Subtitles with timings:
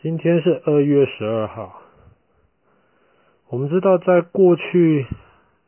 [0.00, 1.82] 今天是二月十二号。
[3.48, 5.04] 我们知道，在过去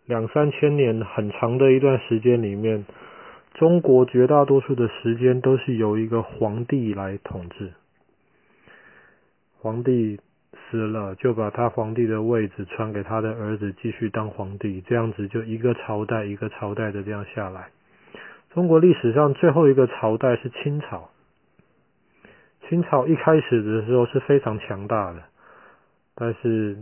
[0.06, 2.86] 两三千年很长的一段时间里面，
[3.54, 7.72] 中国绝大多数的时间都是由一个皇帝来统治。
[9.58, 10.20] 皇帝
[10.70, 17.70] 死了，就把他皇帝的位置传给他的儿子继续当皇帝，这样子就一个朝代一个朝代的这样下来。
[18.50, 21.10] 中国历史上最后一个朝代是清朝。
[22.70, 25.24] 清朝一开始的时候是非常强大的，
[26.14, 26.78] 但是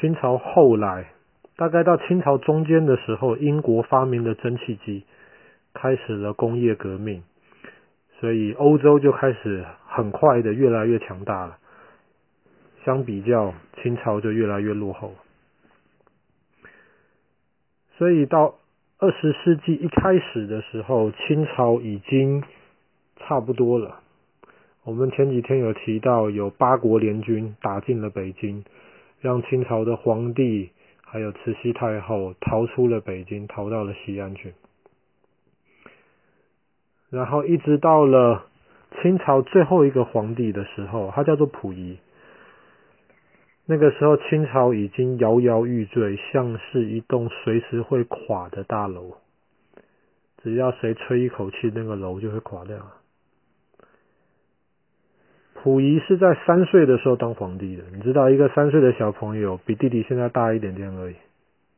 [0.00, 1.12] 清朝后来，
[1.56, 5.04] 大概到清朝中间的时候，英国发明了蒸汽机，
[5.72, 7.22] 开始了工业革命，
[8.18, 11.58] 所以欧洲就开始很快的越来越强大了。
[12.84, 15.14] 相比较，清朝就越来越落后。
[17.96, 18.56] 所以到
[18.98, 22.42] 二十世纪一开始的时候，清朝已经
[23.18, 24.00] 差不多了。
[24.84, 28.64] 我们前几天有提到，有八国联军打进了北京，
[29.20, 30.70] 让清朝的皇帝
[31.04, 34.54] 还有慈禧太后逃出了北京，逃到了西安去。
[37.10, 38.46] 然后一直到了
[39.02, 41.98] 清朝最后一个皇帝的时候，他叫做溥仪。
[43.66, 49.18] 那个时候，清朝已经摇摇欲坠，像是一栋随时会垮的大楼，
[50.42, 52.76] 只要谁吹一口气，那个楼就会垮掉。
[55.62, 61.16] 溥仪是在三岁的时候当皇帝的，你知道，一个三岁的小朋友比弟弟现在大一点点而已，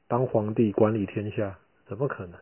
[0.09, 2.35] 当皇帝管理天下，怎么可能？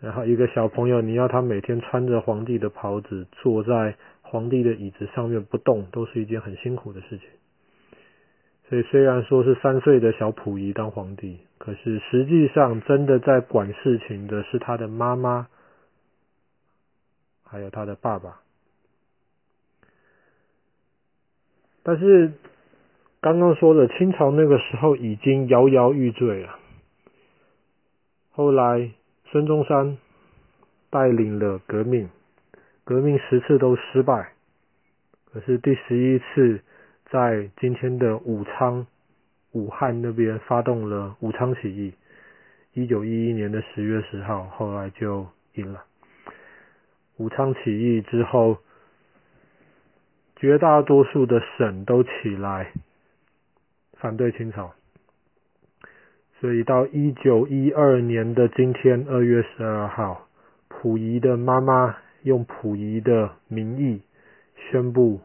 [0.00, 7.28] 然后一个小朋友，你要他每天穿着皇帝的袍子，坐在皇帝的椅子上面不动，都是一件很辛苦的事情。
[8.68, 15.48] 所以虽然说是三岁的小溥仪当皇帝，可是实际上真的在管事情的是他的妈妈，
[17.44, 18.40] 还有他的爸爸。
[21.88, 22.34] 但是
[23.22, 26.58] 刚刚说的清朝那个时候已经摇摇欲坠了。
[28.30, 28.90] 后来
[29.30, 29.96] 孙中山
[30.90, 32.10] 带领了革命，
[32.84, 34.32] 革命十次都失败，
[35.32, 36.60] 可是第十一次
[37.10, 38.86] 在今天的武昌、
[39.52, 41.94] 武汉那边发动了武昌起义。
[42.74, 45.84] 一九一一年的十月十号，后来就赢了。
[47.16, 48.58] 武昌起义之后。
[50.38, 52.72] 绝大多数的省都起来
[53.94, 54.72] 反对清朝，
[56.40, 60.28] 所以到一九一二年的今天二月十二号，
[60.68, 64.00] 溥仪的妈妈用溥仪的名义
[64.70, 65.20] 宣布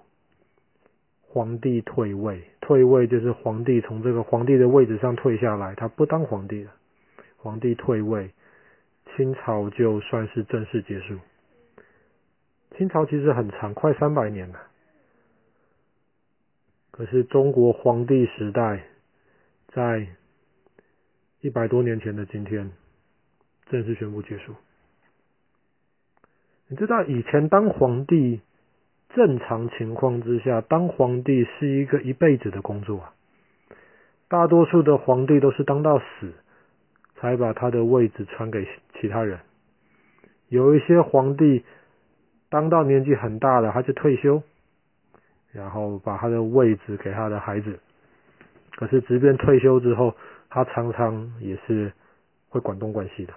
[1.22, 6.72] 皇帝退位，退位就是皇帝从这个皇帝的位置上退下来，他不当皇帝了，
[7.38, 8.32] 皇帝退位，
[9.16, 11.20] 清朝就算是正式结束。
[12.76, 14.60] 清朝其实很长，快三百年了。
[16.96, 18.84] 可是中国皇帝时代，
[19.70, 20.06] 在
[21.42, 22.72] 一百多年前的今天，
[23.66, 24.54] 正式宣布结束。
[26.68, 28.42] 你知道以前当皇帝，
[29.10, 33.16] 正常情况之下，当皇帝是一个一辈子的工作啊。
[34.28, 36.32] 大多数的皇帝都是当到死，
[37.16, 38.68] 才把他的位置传给
[39.02, 39.40] 其他人。
[40.48, 41.66] 有一些皇帝
[42.50, 44.44] 当到年纪很大了，他就退休。
[45.54, 47.80] 然后把他的位置给他的孩子，
[48.76, 50.16] 可是即便退休之后，
[50.50, 51.94] 他常常也是
[52.50, 53.34] 会管东管西的。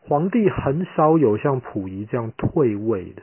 [0.00, 3.22] 皇帝很少有像溥仪这样退位的。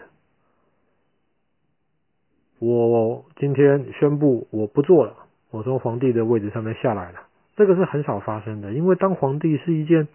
[2.59, 5.17] 我今天宣布我不做了，
[5.51, 10.07] 我从皇帝的位置上面下来了，这个是很少发生的，因为当皇帝是一件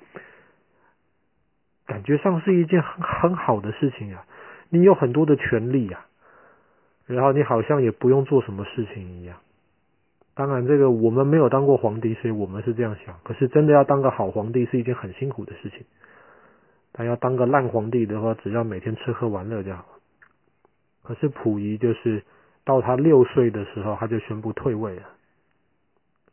[1.86, 4.24] 感觉上是一件很很好的事情啊，
[4.70, 6.06] 你有很多的权利啊。
[7.08, 9.38] 然后你好像也不用做什么事情一样。
[10.34, 13.18] 当然，这个我们没有当过皇帝，所以我们是这样想。
[13.24, 15.84] 可是真的要当个好皇帝是一件很辛苦的事情。
[16.92, 19.84] 他要当个烂皇帝的话，只要每天吃喝玩乐就好。
[21.02, 22.22] 可是溥仪就是
[22.64, 25.02] 到他六岁的时候，他就宣布退位了。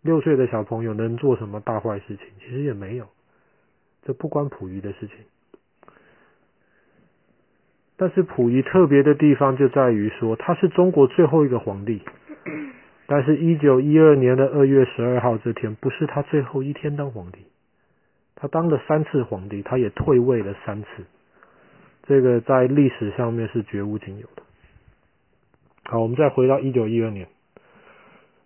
[0.02, 2.28] 六岁的小朋友能做什么大坏事情？
[2.40, 3.08] 其实也没有，
[4.04, 5.16] 这不关溥仪的事情。
[7.98, 12.02] 但是溥仪特别的地方就在于说，他是中国最后一个皇帝。
[13.08, 17.40] 但是，一九一二年的二月十二号这天，不是他最后一天当皇帝。
[18.36, 20.88] 他当了三次皇帝，他也退位了三次。
[22.08, 24.44] 这个在历史上面是绝无仅有的。
[25.86, 27.28] 好，我们再回到一九一二年。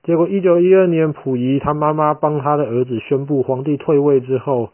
[0.03, 4.73] 结果，一九一二年，溥仪他妈妈帮他的儿子宣布皇帝退位之后，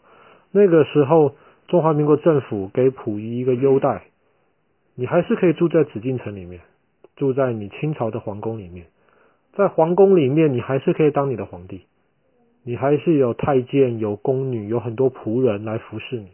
[0.50, 1.34] 那个时候
[1.68, 4.02] 中华民国政府给溥仪一个优待。
[4.98, 6.62] 你还是可以住在紫禁城里面，
[7.16, 8.86] 住在你清朝的皇宫里面，
[9.52, 11.82] 在皇宫里面，你还是可以当你的皇帝，
[12.64, 16.30] 你还是有太监、有宫女、有很多仆人来服侍你。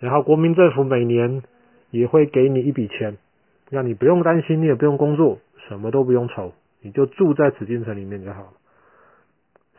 [0.00, 1.42] 然后国民政府每年
[1.90, 3.18] 也会给你一笔钱，
[3.68, 5.38] 让你不用担心，你也不用工作，
[5.68, 8.52] 什么都不用愁，你就住在紫禁城里面就好了。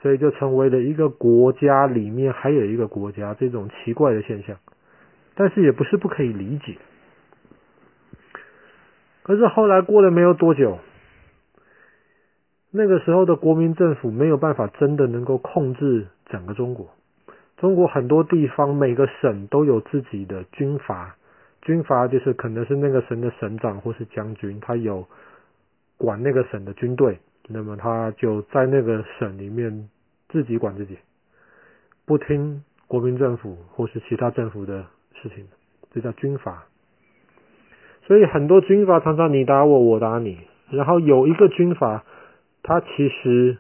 [0.04, 4.58] 所以就成为了一个国家里面还有一个国家这种奇怪的现象，
[5.34, 6.78] 但是也不是不可以理解。
[9.28, 10.80] 可是后来过了没有多久，
[12.72, 16.88] 那个时候的国民政府没有办法真的能够控制整个中国。
[17.58, 21.18] 中国很多地方每个省都有自己的军阀，
[21.62, 25.06] 军阀就是可能是那个省的省长或是将军，他有
[25.98, 27.20] 管那个省的军队，
[27.50, 29.90] 那么他就在那个省里面
[30.30, 30.98] 自己管自己，
[32.06, 34.86] 不听国民政府或是其他政府的
[35.22, 35.46] 事情，
[35.92, 36.64] 这叫军阀。
[38.08, 40.38] 所以很多军阀常常你打我，我打你。
[40.72, 42.06] 然后有一个军阀，
[42.64, 43.58] 他其实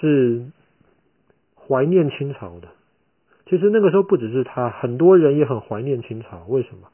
[0.00, 0.46] 是
[1.54, 2.68] 怀念清朝的。
[3.48, 6.44] 其实那个时候不只是他，很多人也很怀念清朝。
[6.48, 6.88] 为什么？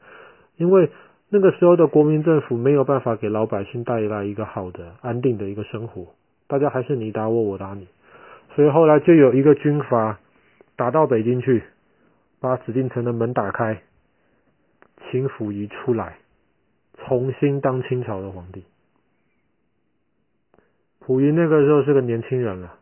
[0.57, 0.89] 因为
[1.29, 6.07] 那个时候的国民政府没有办法给老百姓带来一个好的、安定的一个生活，
[6.47, 7.87] 大家还是你打我，我打你。
[8.55, 10.19] 所以后来就有一个军阀
[10.75, 11.63] 打到北京去，
[12.39, 13.81] 把紫禁城的门打开。
[15.13, 16.17] 请溥仪出来，
[16.97, 18.63] 重新当清朝的皇帝。
[21.05, 22.79] 溥仪那个时候是个年轻人了，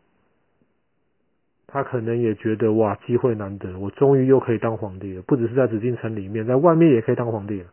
[1.66, 7.66] 他可能也觉得哇，机会难得，我终于又可以当皇帝了，不只是在紫禁城里面，在外面也可以当皇帝了。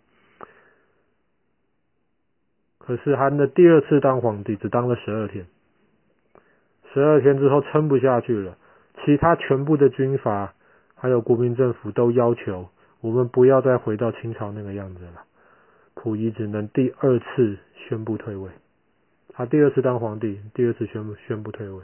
[2.79, 5.45] 可是他的第二次当皇帝只当了十二天，
[6.93, 8.57] 十二天之后撑不下去了，
[9.05, 10.53] 其他全部的军阀
[10.95, 12.67] 还有国民政府都要求。
[13.01, 15.23] 我们不要再回到清朝那个样子了，
[15.95, 18.49] 溥仪只能第二次宣布退位。
[19.31, 21.81] 他第二次当皇帝，第二次宣布宣布退位，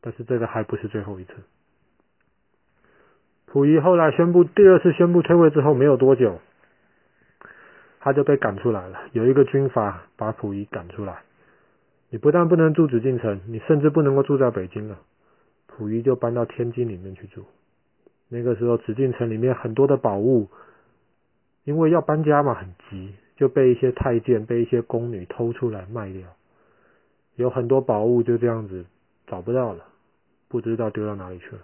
[0.00, 1.32] 但是这个还不是最后一次。
[3.46, 6.40] 溥仪后来宣布第二次宣布退位之后没有多久，
[8.00, 8.98] 他就被赶出来了。
[9.12, 11.22] 有一个军阀把溥仪赶出来，
[12.10, 14.98] 你不但不能住紫禁城，你甚至不能够住在北京了。
[15.68, 17.44] 溥仪就搬到天津里面去住。
[18.28, 20.48] 那个时候，紫禁城里面很多的宝物，
[21.64, 26.22] 因为要搬家嘛，很急，就被一些太监、被一些宫女偷出来卖掉。
[27.36, 28.86] 有很多宝物就这样子
[29.26, 29.84] 找不到了，
[30.48, 31.62] 不知道丢到哪里去了。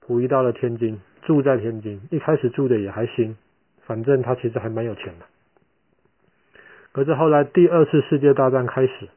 [0.00, 3.36] 溥仪到了天津，住在天津，一开始住的也还行，
[3.86, 5.26] 反正他其实还蛮有钱的。
[6.92, 9.08] 可是后来第二次世界大战开始，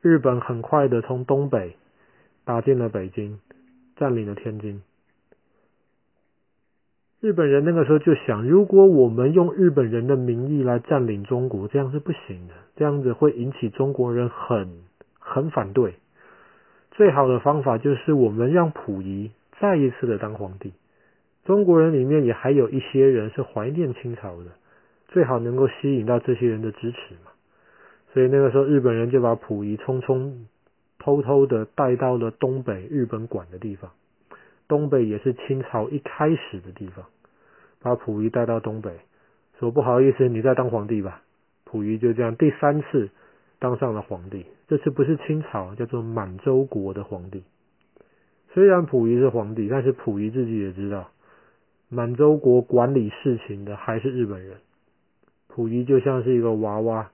[0.00, 1.76] 日本很快的从东北
[2.44, 3.38] 打进了北京。
[3.98, 4.80] 占领了天津，
[7.20, 14.84] 日本人那个时候就想，如果我们用日本人的名义来占领中国，这样是不行的，这样子会引起中国人很
[15.18, 15.94] 很反对。
[16.92, 20.72] 最好的方法就是我们让溥仪再一次的当皇帝。
[21.44, 24.52] 中国人里面也还有一些人是怀念清朝的，
[25.08, 27.32] 最好能够吸引到这些人的支持嘛。
[28.12, 30.44] 所以那个时候日本人就把溥仪匆匆。
[30.98, 33.92] 偷偷的带到了东北日本管的地方，
[34.66, 37.06] 东北也是清朝一开始的地方，
[37.80, 38.90] 把溥仪带到东北，
[39.58, 41.22] 说不好意思，你再当皇帝吧。
[41.64, 43.10] 溥仪就这样第三次
[43.58, 47.44] 当上了皇帝，这次不是清朝，叫做满洲国的皇帝。
[48.52, 51.10] 虽然溥仪是皇帝，但是溥仪自己也知道，
[51.88, 54.56] 满洲国管理事情的还是日本人，
[55.48, 57.10] 溥仪就像是一个娃娃。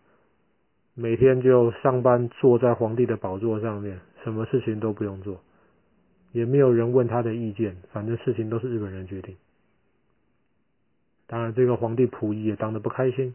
[0.96, 5.40] 每天就上班，坐在皇帝的宝座上面，什么事情都不用做，
[6.30, 9.34] 也没有人问他的意见，反正事情都是日本人决定。
[11.26, 13.34] 当然，这个皇帝溥仪也当得不开心。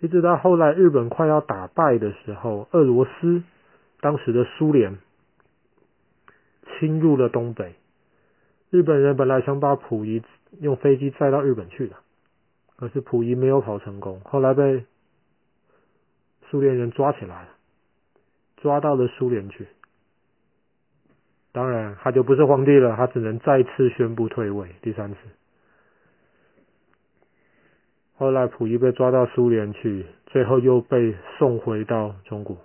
[0.00, 3.42] 一直到后来日本快要打败的时候，俄罗斯
[4.00, 4.96] 当时的苏联
[6.80, 7.74] 侵入了东北，
[8.70, 10.22] 日本人本来想把溥仪
[10.60, 11.96] 用飞机载到日本去的，
[12.76, 14.86] 可是溥仪没有跑成功，后来被。
[16.52, 17.48] 苏联人抓起来了，
[18.58, 19.66] 抓到了苏联去。
[21.50, 25.16] 当然，他就不是皇帝了，他只能再次宣布退位，第三次。
[28.16, 32.58] 后来溥仪被抓到苏联去，最后又被送回到中国。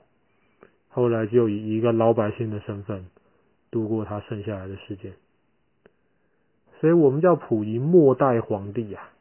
[0.89, 3.05] 后来就以一个老百姓的身份
[3.71, 5.13] 度过他剩下来的时间。
[6.81, 9.11] 所以我们叫溥仪末代皇帝啊，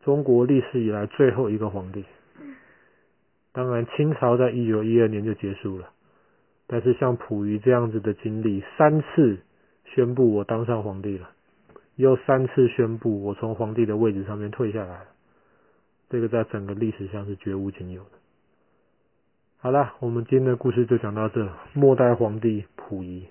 [0.00, 2.04] 中国历史以来最后一个皇帝。
[3.52, 5.90] 当然，清朝在一九一二年就结束了。
[6.66, 9.38] 但是像溥仪这样子的经历，三次
[9.84, 11.30] 宣布我当上皇帝了，
[11.96, 15.06] 又三次宣布我从皇帝的位置上面退下来了，
[16.08, 18.10] 这个在整个历史上是绝无仅有的。
[19.58, 21.48] 好了，我们今天的故事就讲到这。
[21.74, 23.26] 末代皇帝溥仪。